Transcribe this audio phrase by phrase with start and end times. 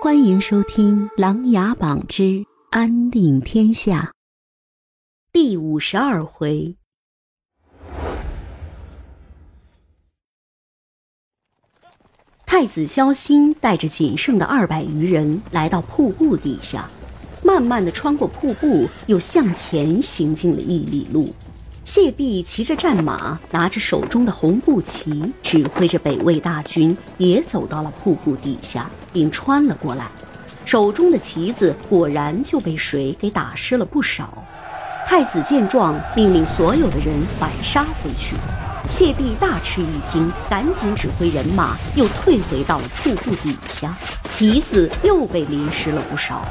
[0.00, 4.00] 欢迎收听《琅琊榜之安定天下》
[5.32, 6.76] 第五十二回。
[12.46, 16.88] 太子萧兴带着仅剩的二百余人来到瀑布底下，
[17.42, 21.34] 慢慢的穿过瀑布，又向前行进了一里路。
[21.88, 30.04] 谢弼骑着战马，拿着手中的红布旗，指挥着北魏大军，也走到了瀑布底下，并穿了过来。
[30.66, 34.44] 手中的旗子果然就被水给打湿了不少。
[35.06, 37.06] 太子见状，命令所有的人
[37.40, 38.36] 反杀回去。
[38.90, 43.96] 谢弼大吃一惊，赶紧指挥人马又退回到了瀑布底下，
[44.28, 46.46] 旗子又被淋湿了不少。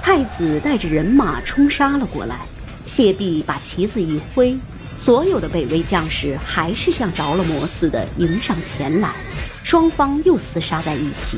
[0.00, 2.42] 太子带着人马冲杀了过来。
[2.88, 4.56] 谢弼把旗子一挥，
[4.96, 9.14] 所有的北魏将士还是像着了魔似的迎上前来，
[9.62, 11.36] 双方又厮杀在一起。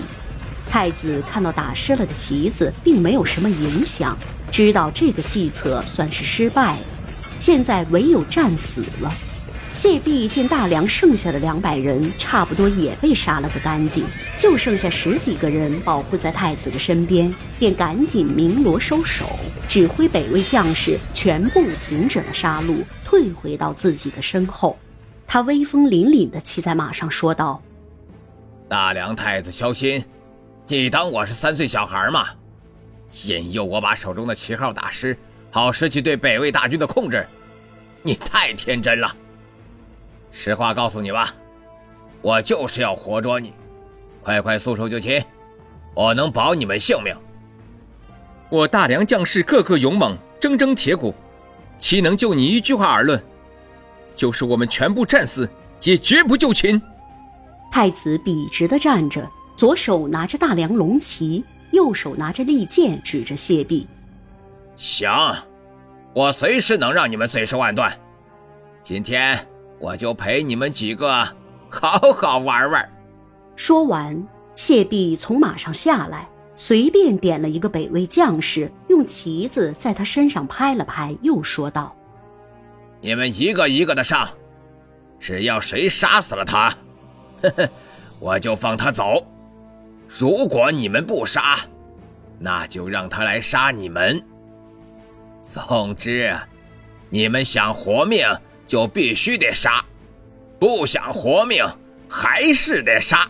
[0.71, 4.17] 太子看到打湿了的旗子，并没有什么影响，
[4.53, 6.85] 知道这个计策算是失败了，
[7.41, 9.13] 现在唯有战死了。
[9.73, 14.05] 谢弼见大梁剩下的两百人差不多也被杀了个干净，
[14.37, 19.25] 就剩下十几个人保护在太子的身边，便赶紧鸣锣收手，
[19.69, 24.77] 指挥北魏将士全部停止了杀戮，退回到自己的身后。
[25.27, 27.63] 他威风凛凛地骑在马上说道
[28.69, 30.05] ：“大梁太子萧心，
[30.67, 32.27] 你当我是三岁小孩吗？
[33.27, 35.17] 引诱我把手中的旗号打湿，
[35.51, 37.25] 好失去对北魏大军的控制，
[38.03, 39.17] 你太天真了。”
[40.31, 41.35] 实话告诉你吧，
[42.23, 43.53] 我就是要活捉你，
[44.23, 45.23] 快快束手就擒，
[45.95, 47.15] 我能保你们性命。
[48.49, 51.15] 我大梁将士个个勇猛，铮铮铁骨，
[51.79, 53.23] 岂能就你一句话而论？
[54.15, 55.49] 就是我们全部战死，
[55.83, 56.81] 也绝不就擒。
[57.73, 63.87] 太子笔直的站着，左手拿着大梁龙旗，右手拿着利剑，指着谢弼
[64.77, 65.09] ：“行，
[66.15, 67.93] 我随时能让你们碎尸万段。
[68.83, 69.39] 今天。”
[69.81, 71.27] 我就陪你们几个
[71.71, 72.93] 好好玩玩。
[73.57, 74.23] 说完，
[74.55, 81.97] 谢弼从马上下来，随便点了一个北魏将士，用旗子在他身上拍了拍，又说道
[83.01, 84.29] ：“你们一个一个的上，
[85.19, 86.75] 只要谁杀死了他，
[87.41, 87.69] 呵呵，
[88.19, 89.27] 我就放他走。
[90.07, 91.59] 如果你们不杀，
[92.39, 94.23] 那就让他来杀你们。
[95.41, 96.37] 总之，
[97.09, 98.27] 你们想活命。”
[98.71, 99.85] 就必须得杀，
[100.61, 101.67] 不想活命
[102.09, 103.29] 还是得杀。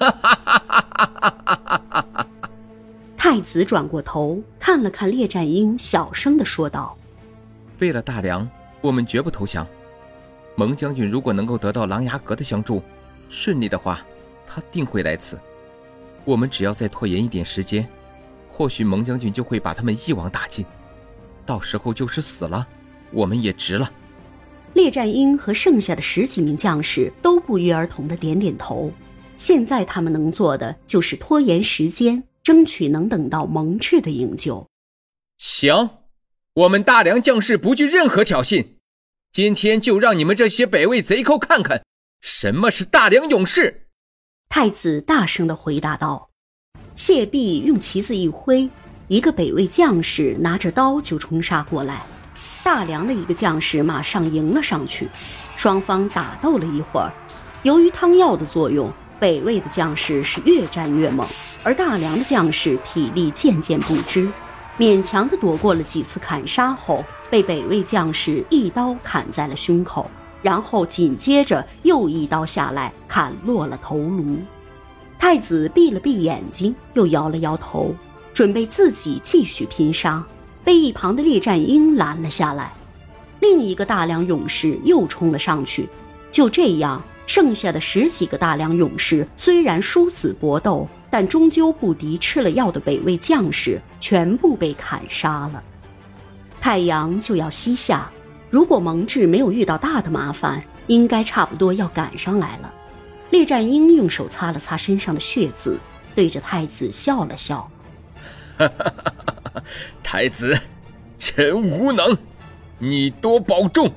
[3.16, 6.98] 太子转过头看了看列战英，小声的说道
[7.78, 8.50] ：“为了大梁，
[8.80, 9.64] 我们绝不投降。
[10.56, 12.82] 蒙将军如果能够得到琅琊阁的相助，
[13.28, 14.00] 顺利的话，
[14.44, 15.38] 他定会来此。
[16.24, 17.88] 我们只要再拖延一点时间，
[18.48, 20.66] 或许蒙将军就会把他们一网打尽。
[21.46, 22.66] 到时候就是死了，
[23.12, 23.88] 我们也值了。”
[24.74, 28.92] 列战英和剩下的十几名将士都不约而同的点点头。
[29.36, 34.66] 现在他们能做的就是拖延时间，争取能等到蒙挚的营救。
[35.38, 35.90] 行，
[36.54, 38.66] 我们大梁将士不惧任何挑衅。
[39.32, 41.82] 今天就让你们这些北魏贼寇看看，
[42.20, 43.86] 什么是大梁勇士。
[44.48, 46.28] 太子大声的回答道。
[46.96, 48.68] 谢弼用旗子一挥，
[49.08, 52.04] 一个北魏将士拿着刀就冲杀过来。
[52.62, 55.08] 大梁的一个将士马上迎了上去，
[55.56, 57.10] 双方打斗了一会儿。
[57.62, 61.26] 由于汤药的作用，北魏的将士是越战越猛，
[61.62, 64.30] 而大梁的将士体力渐渐不支，
[64.78, 70.10] 勉强的躲过了几次砍杀后，被北魏将士一刀砍在了胸口，
[70.40, 74.38] 然后紧接着又一刀下来砍落了头颅。
[75.18, 77.94] 太子闭了闭眼睛，又摇了摇头，
[78.32, 80.24] 准备自己继续拼杀。
[80.64, 82.72] 被一旁的列战英拦了下来，
[83.40, 85.88] 另一个大梁勇士又冲了上去。
[86.30, 95.62] 就这样，剩下的十几个大梁勇士虽然殊死搏斗，但终究不敌吃了药的北魏将士，全部被砍杀了。
[96.60, 98.10] 太阳就要西下，
[98.50, 102.72] 如果蒙挚没有遇到大的麻烦，应该差不多要赶上来了。
[103.30, 105.78] 列战英用手擦了擦身上的血渍，
[106.14, 107.70] 对着太子笑了笑。
[110.12, 110.58] 太子，
[111.18, 112.18] 臣无能，
[112.80, 113.88] 你多保重。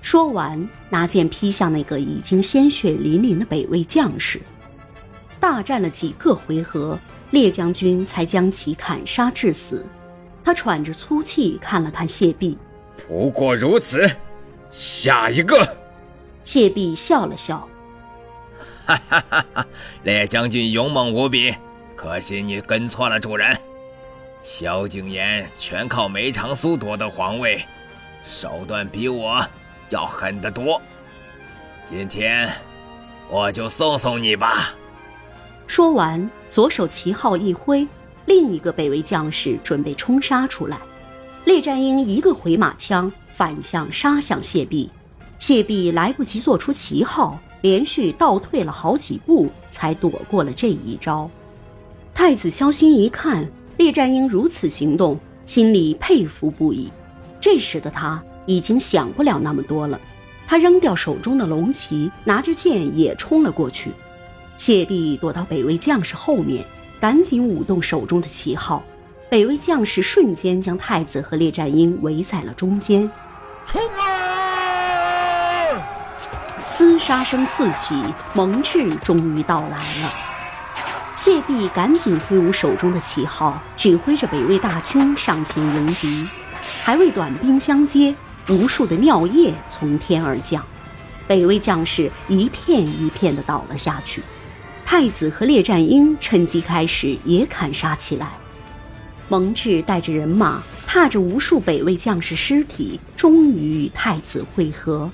[0.00, 4.40] 说完，拿剑劈向那个已经鲜血淋淋的北魏将士。
[5.40, 6.96] 大战了几个回合，
[7.32, 9.84] 列将军才将其砍杀致死。
[10.44, 12.56] 他喘着粗气看了看谢弼，
[13.08, 14.08] 不过如此。
[14.70, 15.76] 下一个。
[16.44, 17.68] 谢弼笑了笑，
[18.86, 19.66] 哈哈哈哈！
[20.04, 21.52] 列将军勇猛无比。
[21.96, 23.58] 可惜你跟错了主人。
[24.48, 27.60] 萧景琰全靠梅长苏夺得皇位，
[28.22, 29.44] 手段比我
[29.88, 30.80] 要狠得多。
[31.82, 32.48] 今天
[33.28, 34.72] 我就送送你吧。
[35.66, 37.84] 说完，左手旗号一挥，
[38.26, 40.78] 另一个北魏将士准备冲杀出来。
[41.44, 44.88] 列战英一个回马枪，反向杀向谢弼。
[45.40, 51.28] 谢弼来不及做出旗号，连续倒退了好几步，才躲过了这一招。
[52.14, 53.44] 太子萧心一看
[53.76, 56.90] 列战英如此行动，心里佩服不已。
[57.40, 60.00] 这时的他已经想不了那么多了，
[60.46, 63.90] 他扔掉手中的龙旗，拿着剑也冲了过去。
[64.56, 66.64] 谢弼躲到北魏将士后面，
[66.98, 68.82] 赶紧舞动手中的旗号。
[69.28, 73.10] 北魏将士瞬间将太子和列战英围在了中间。
[73.66, 74.06] 冲啊！
[76.64, 78.02] 厮杀声四起，
[78.34, 80.35] 蒙挚终于到来了。
[81.26, 86.24] 谢弼赶紧挥舞手中的旗号，指挥着北魏大军上前迎敌。
[86.84, 88.14] 还未短兵相接，
[88.48, 90.64] 无数的尿液从天而降，
[91.26, 94.22] 北魏将士一片一片的倒了下去。
[94.84, 98.28] 太子和列战英趁机开始也砍杀起来。
[99.28, 105.10] 蒙挚带着人马，踏着无数北魏将士尸体，终于与太子会合。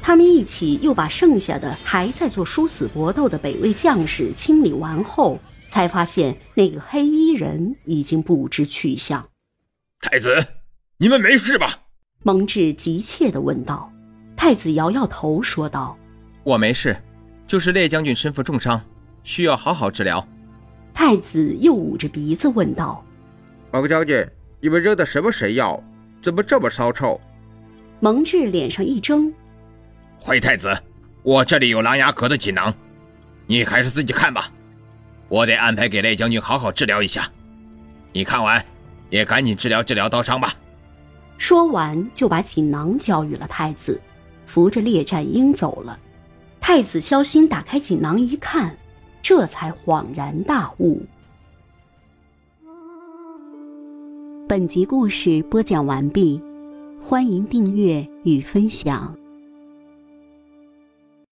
[0.00, 5.38] 他们一起又把剩下的还在做殊死搏斗的北魏将士清理完后，
[5.70, 9.26] 才发现那个黑衣人已经不知去向。
[10.00, 10.36] 太子，
[10.98, 11.70] 你们没事吧？
[12.22, 13.90] 蒙挚急切地问道。
[14.36, 15.96] 太子摇摇头，说道
[16.44, 16.96] ：“我没事，
[17.46, 18.82] 就是列将军身负重伤，
[19.22, 20.26] 需要好好治疗。”
[20.92, 23.04] 太子又捂着鼻子问道。
[23.70, 24.26] 蒙将军，
[24.60, 25.82] 你们扔的什么神药？
[26.22, 27.20] 怎么这么骚臭？
[28.00, 29.32] 蒙挚脸上一怔
[30.18, 30.74] ：“回太子，
[31.22, 32.74] 我这里有狼牙阁的锦囊，
[33.46, 34.50] 你还是自己看吧。
[35.30, 37.26] 我得安排给雷将军好好治疗一下。
[38.12, 38.62] 你看完，
[39.08, 40.52] 也赶紧治疗治疗刀伤吧。”
[41.38, 43.98] 说完，就把锦囊交予了太子，
[44.44, 45.98] 扶着列战英走了。
[46.60, 48.76] 太子萧心打开锦囊一看，
[49.22, 51.00] 这才恍然大悟。
[54.48, 56.42] 本集故事播讲完毕，
[57.00, 59.16] 欢迎订阅与分享。